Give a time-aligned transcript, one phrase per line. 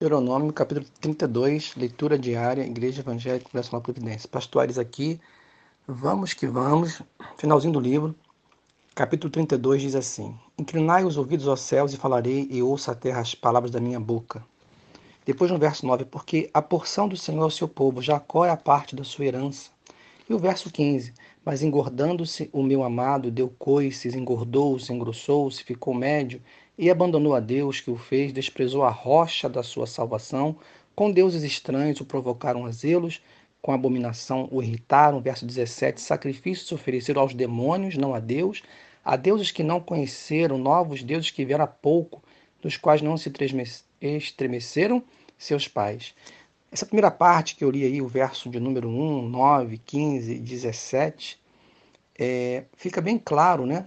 [0.00, 4.28] Deuteronômio, capítulo 32, leitura diária, Igreja Evangélica Nacional Providência.
[4.28, 5.20] Pastores aqui,
[5.88, 7.02] vamos que vamos.
[7.36, 8.14] Finalzinho do livro,
[8.94, 13.20] capítulo 32 diz assim: Inclinai os ouvidos aos céus e falarei, e ouça a terra
[13.20, 14.40] as palavras da minha boca.
[15.26, 18.50] Depois no verso 9, porque a porção do Senhor é o seu povo, Jacó é
[18.50, 19.68] a parte da sua herança.
[20.30, 21.12] E o verso 15,
[21.44, 26.40] mas engordando-se o meu amado, deu coices, engordou-se, engrossou-se, ficou médio,
[26.78, 30.56] e abandonou a Deus que o fez, desprezou a rocha da sua salvação,
[30.94, 33.20] com deuses estranhos o provocaram a zelos,
[33.60, 35.20] com abominação o irritaram.
[35.20, 38.62] Verso 17: Sacrifícios ofereceram aos demônios, não a Deus,
[39.04, 42.22] a deuses que não conheceram, novos deuses que vieram há pouco,
[42.62, 43.32] dos quais não se
[44.00, 45.02] estremeceram
[45.36, 46.14] seus pais.
[46.70, 50.38] Essa primeira parte que eu li aí, o verso de número 1, 9, 15 e
[50.38, 51.40] 17,
[52.18, 53.86] é, fica bem claro, né?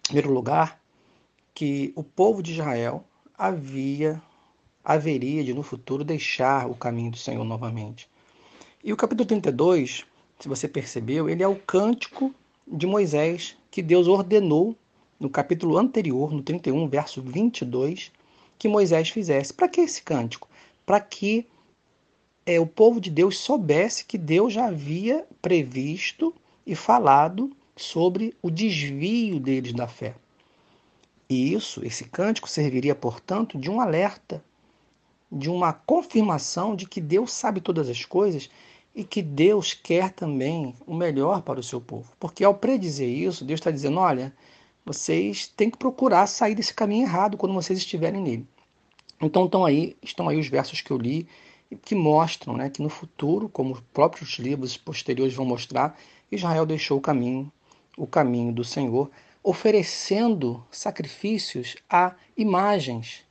[0.00, 0.78] Em primeiro lugar,
[1.58, 3.02] que o povo de Israel
[3.36, 4.22] havia
[4.84, 8.08] haveria de no futuro deixar o caminho do Senhor novamente.
[8.84, 10.06] E o capítulo 32,
[10.38, 12.32] se você percebeu, ele é o cântico
[12.64, 14.76] de Moisés que Deus ordenou
[15.18, 18.12] no capítulo anterior, no 31, verso 22,
[18.56, 19.52] que Moisés fizesse.
[19.52, 20.48] Para que esse cântico?
[20.86, 21.44] Para que
[22.46, 26.32] é, o povo de Deus soubesse que Deus já havia previsto
[26.64, 30.14] e falado sobre o desvio deles da fé.
[31.28, 34.42] E isso, esse cântico serviria, portanto, de um alerta,
[35.30, 38.48] de uma confirmação de que Deus sabe todas as coisas
[38.94, 42.10] e que Deus quer também o melhor para o seu povo.
[42.18, 44.34] Porque ao predizer isso, Deus está dizendo: olha,
[44.84, 48.46] vocês têm que procurar sair desse caminho errado quando vocês estiverem nele.
[49.20, 51.28] Então estão aí, estão aí os versos que eu li
[51.82, 55.98] que mostram né, que no futuro, como os próprios livros posteriores vão mostrar,
[56.32, 57.52] Israel deixou o caminho,
[57.96, 59.10] o caminho do Senhor,
[59.42, 63.24] oferecendo sacrifícios a imagens.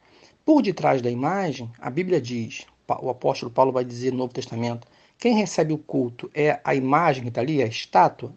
[0.46, 2.66] Por detrás da imagem, a Bíblia diz,
[3.02, 7.24] o apóstolo Paulo vai dizer no Novo Testamento, quem recebe o culto é a imagem
[7.24, 8.34] que está ali, a estátua,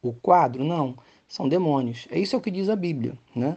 [0.00, 0.64] o quadro?
[0.64, 0.96] Não,
[1.28, 2.06] são demônios.
[2.10, 3.56] É isso é o que diz a Bíblia, né?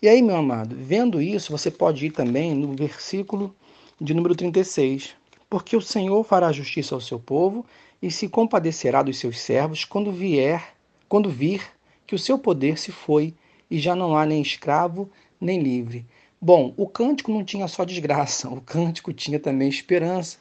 [0.00, 3.54] E aí, meu amado, vendo isso, você pode ir também no versículo
[4.00, 5.14] de número 36.
[5.48, 7.64] Porque o Senhor fará justiça ao seu povo
[8.02, 10.74] e se compadecerá dos seus servos quando vier,
[11.08, 11.62] quando vir
[12.06, 13.34] que o seu poder se foi
[13.70, 16.06] e já não há nem escravo nem livre.
[16.40, 20.38] Bom, o cântico não tinha só desgraça, o cântico tinha também esperança.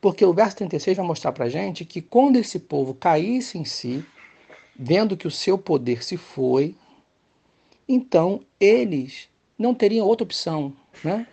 [0.00, 4.04] Porque o verso 36 vai mostrar para gente que quando esse povo caísse em si,
[4.78, 6.74] vendo que o seu poder se foi,
[7.88, 9.28] então eles
[9.58, 11.26] não teriam outra opção, né?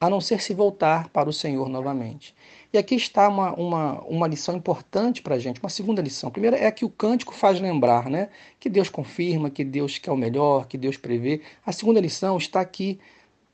[0.00, 2.34] A não ser se voltar para o Senhor novamente.
[2.72, 6.28] E aqui está uma, uma, uma lição importante para a gente, uma segunda lição.
[6.28, 8.28] A primeira é que o cântico faz lembrar né,
[8.60, 11.40] que Deus confirma, que Deus quer o melhor, que Deus prevê.
[11.64, 12.98] A segunda lição está aqui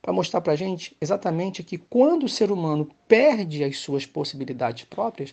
[0.01, 4.85] para mostrar para a gente exatamente que quando o ser humano perde as suas possibilidades
[4.85, 5.33] próprias,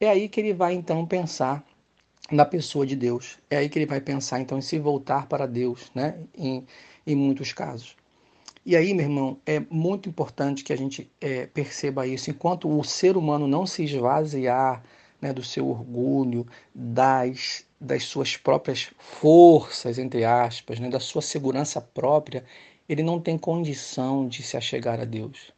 [0.00, 1.64] é aí que ele vai então pensar
[2.30, 3.38] na pessoa de Deus.
[3.48, 6.18] É aí que ele vai pensar então em se voltar para Deus, né?
[6.36, 6.66] em,
[7.06, 7.96] em muitos casos.
[8.66, 12.30] E aí, meu irmão, é muito importante que a gente é, perceba isso.
[12.30, 14.82] Enquanto o ser humano não se esvaziar
[15.20, 16.44] né, do seu orgulho,
[16.74, 22.44] das, das suas próprias forças, entre aspas, né, da sua segurança própria,
[22.88, 25.52] ele não tem condição de se achegar a Deus.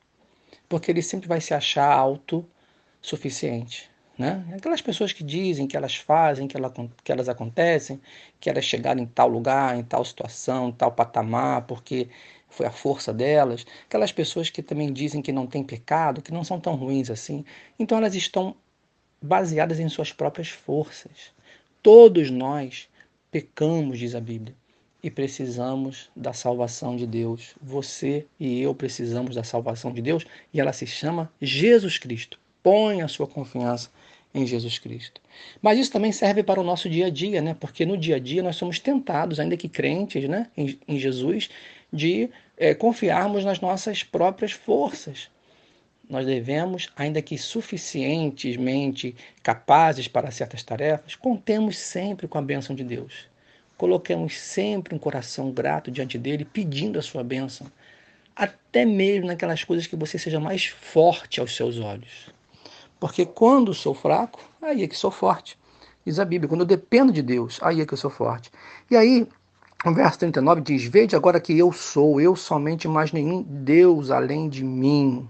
[0.69, 3.91] Porque ele sempre vai se achar autossuficiente.
[4.19, 4.45] Né?
[4.55, 6.73] Aquelas pessoas que dizem que elas fazem, que, ela,
[7.05, 8.01] que elas acontecem,
[8.41, 12.09] que elas chegaram em tal lugar, em tal situação, em tal patamar, porque
[12.49, 16.45] foi a força delas, aquelas pessoas que também dizem que não têm pecado, que não
[16.45, 17.45] são tão ruins assim.
[17.79, 18.55] Então elas estão
[19.21, 21.33] baseadas em suas próprias forças.
[21.83, 22.89] Todos nós
[23.31, 24.55] pecamos, diz a Bíblia,
[25.03, 27.55] e precisamos da salvação de Deus.
[27.63, 32.39] Você e eu precisamos da salvação de Deus e ela se chama Jesus Cristo.
[32.63, 33.91] Põe a sua confiança
[34.35, 35.21] em Jesus Cristo.
[35.63, 37.55] Mas isso também serve para o nosso dia a dia, né?
[37.55, 41.49] Porque no dia a dia nós somos tentados, ainda que crentes, né, em, em Jesus,
[41.93, 45.31] de é, confiarmos nas nossas próprias forças.
[46.09, 52.83] Nós devemos, ainda que suficientemente capazes para certas tarefas, contemos sempre com a bênção de
[52.83, 53.29] Deus.
[53.77, 57.71] Coloquemos sempre um coração grato diante dele, pedindo a sua bênção,
[58.35, 62.31] até mesmo naquelas coisas que você seja mais forte aos seus olhos.
[62.99, 65.59] Porque quando sou fraco, aí é que sou forte.
[66.05, 68.51] Diz a Bíblia, quando eu dependo de Deus, aí é que eu sou forte.
[68.91, 69.29] E aí,
[69.85, 74.49] o verso 39 diz: Vede agora que eu sou, eu somente, mais nenhum Deus além
[74.49, 75.29] de mim.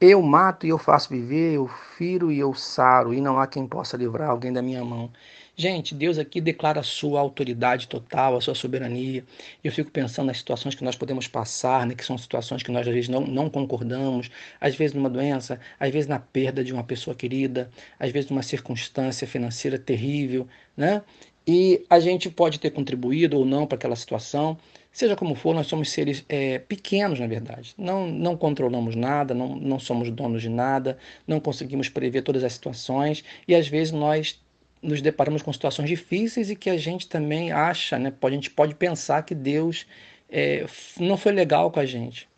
[0.00, 1.66] Eu mato e eu faço viver, eu
[1.96, 5.10] firo e eu saro, e não há quem possa livrar alguém da minha mão.
[5.56, 9.24] Gente, Deus aqui declara a sua autoridade total, a sua soberania.
[9.62, 12.86] Eu fico pensando nas situações que nós podemos passar, né, que são situações que nós
[12.86, 14.30] às vezes não, não concordamos,
[14.60, 18.42] às vezes numa doença, às vezes na perda de uma pessoa querida, às vezes numa
[18.42, 21.02] circunstância financeira terrível, né?
[21.46, 24.56] E a gente pode ter contribuído ou não para aquela situação.
[24.90, 27.74] Seja como for, nós somos seres é, pequenos, na verdade.
[27.76, 30.96] Não, não controlamos nada, não, não somos donos de nada,
[31.26, 34.40] não conseguimos prever todas as situações e às vezes nós
[34.80, 38.12] nos deparamos com situações difíceis e que a gente também acha, né?
[38.20, 39.86] a gente pode pensar que Deus
[40.28, 40.66] é,
[41.00, 42.28] não foi legal com a gente.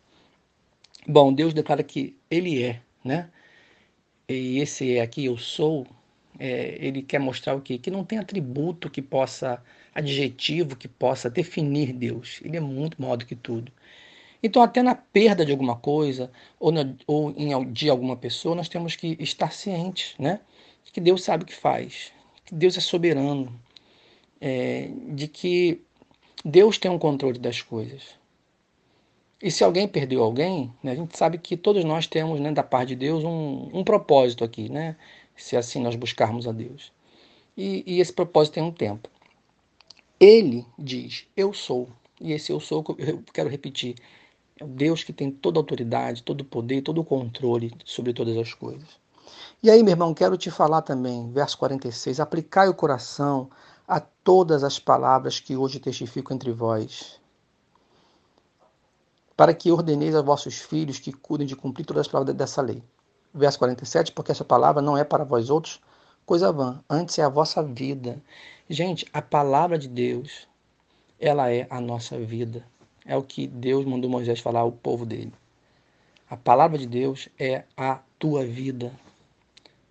[1.05, 3.29] Bom, Deus declara que Ele é, né?
[4.27, 5.87] E esse é aqui, eu sou,
[6.39, 7.77] é, ele quer mostrar o quê?
[7.77, 9.63] Que não tem atributo que possa,
[9.93, 12.39] adjetivo que possa definir Deus.
[12.43, 13.71] Ele é muito maior do que tudo.
[14.41, 18.69] Então, até na perda de alguma coisa ou, na, ou em, de alguma pessoa, nós
[18.69, 20.39] temos que estar cientes, né?
[20.93, 22.11] Que Deus sabe o que faz,
[22.45, 23.53] que Deus é soberano,
[24.41, 25.81] é, de que
[26.43, 28.15] Deus tem um controle das coisas.
[29.41, 32.63] E se alguém perdeu alguém, né, a gente sabe que todos nós temos, né, da
[32.63, 34.95] parte de Deus, um, um propósito aqui, né?
[35.37, 36.91] Se assim nós buscarmos a Deus.
[37.55, 39.09] E, e esse propósito tem um tempo.
[40.19, 41.89] Ele diz, eu sou.
[42.19, 43.95] E esse eu sou, eu quero repetir,
[44.59, 48.11] é o Deus que tem toda a autoridade, todo o poder, todo o controle sobre
[48.13, 48.99] todas as coisas.
[49.61, 53.49] E aí, meu irmão, quero te falar também, verso 46, aplicai o coração
[53.87, 57.19] a todas as palavras que hoje testifico entre vós,
[59.35, 62.83] para que ordeneis a vossos filhos que cuidem de cumprir todas as palavras dessa lei.
[63.37, 65.79] Verso 47, porque essa palavra não é para vós outros
[66.27, 68.21] coisa vã, antes é a vossa vida.
[68.69, 70.45] Gente, a palavra de Deus,
[71.17, 72.65] ela é a nossa vida.
[73.05, 75.31] É o que Deus mandou Moisés falar ao povo dele.
[76.29, 78.91] A palavra de Deus é a tua vida.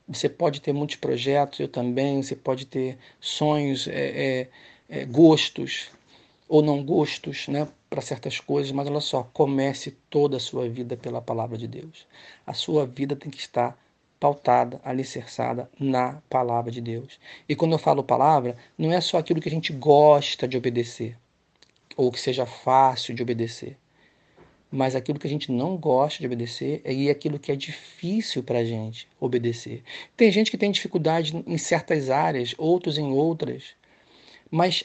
[0.07, 2.23] Você pode ter muitos projetos, eu também.
[2.23, 4.49] Você pode ter sonhos, é, é,
[4.91, 5.89] é, gostos
[6.47, 8.73] ou não gostos, né, para certas coisas.
[8.73, 12.07] Mas olha só, comece toda a sua vida pela palavra de Deus.
[12.47, 13.79] A sua vida tem que estar
[14.19, 17.19] pautada, alicerçada na palavra de Deus.
[17.49, 21.17] E quando eu falo palavra, não é só aquilo que a gente gosta de obedecer
[21.97, 23.77] ou que seja fácil de obedecer
[24.71, 28.59] mas aquilo que a gente não gosta de obedecer é aquilo que é difícil para
[28.59, 29.83] a gente obedecer.
[30.17, 33.75] Tem gente que tem dificuldade em certas áreas, outros em outras,
[34.51, 34.83] mas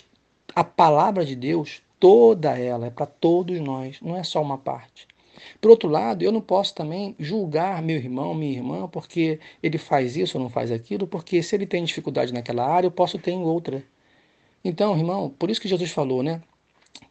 [0.56, 5.07] a palavra de Deus, toda ela, é para todos nós, não é só uma parte.
[5.62, 10.18] Por outro lado, eu não posso também julgar meu irmão, minha irmã, porque ele faz
[10.18, 13.31] isso ou não faz aquilo, porque se ele tem dificuldade naquela área, eu posso ter
[13.31, 13.83] em outra.
[14.63, 16.42] Então, irmão, por isso que Jesus falou, né,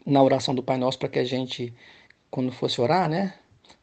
[0.04, 1.72] na oração do Pai Nosso, para que a gente
[2.30, 3.34] quando fosse orar, né?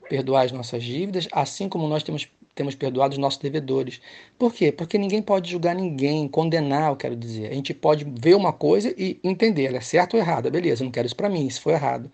[0.10, 4.02] Perdoar as nossas dívidas, assim como nós temos, temos perdoado os nossos devedores.
[4.38, 4.72] Por quê?
[4.72, 7.52] Porque ninguém pode julgar ninguém, condenar, eu quero dizer.
[7.52, 10.50] A gente pode ver uma coisa e entender, ela é certa ou errada.
[10.50, 12.12] Beleza, eu não quero isso para mim, isso foi errado.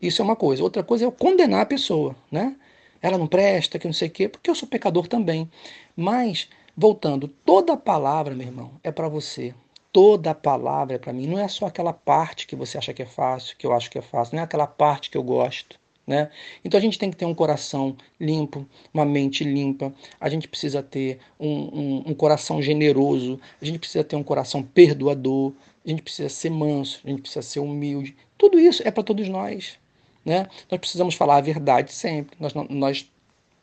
[0.00, 0.62] Isso é uma coisa.
[0.62, 2.56] Outra coisa é eu condenar a pessoa, né?
[3.02, 5.50] Ela não presta, que não sei o quê, porque eu sou pecador também.
[5.96, 9.54] Mas, voltando, toda palavra, meu irmão, é para você
[9.94, 11.28] toda palavra para mim.
[11.28, 13.96] Não é só aquela parte que você acha que é fácil, que eu acho que
[13.96, 15.78] é fácil, não é aquela parte que eu gosto.
[16.06, 16.30] Né?
[16.62, 20.82] Então a gente tem que ter um coração limpo, uma mente limpa, a gente precisa
[20.82, 25.54] ter um, um, um coração generoso, a gente precisa ter um coração perdoador,
[25.84, 28.14] a gente precisa ser manso, a gente precisa ser humilde.
[28.36, 29.78] Tudo isso é para todos nós.
[30.24, 30.46] Né?
[30.70, 32.36] Nós precisamos falar a verdade sempre.
[32.40, 33.10] Nós não, nós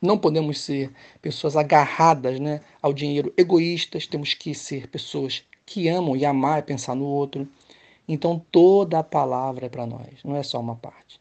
[0.01, 0.91] não podemos ser
[1.21, 6.61] pessoas agarradas né, ao dinheiro, egoístas, temos que ser pessoas que amam e amar é
[6.61, 7.47] pensar no outro.
[8.07, 11.20] Então toda a palavra é para nós, não é só uma parte.